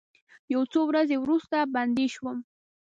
یو 0.53 0.61
څو 0.71 0.79
ورځې 0.89 1.15
وروسته 1.19 1.57
بندي 1.73 2.07
شوم. 2.15 2.37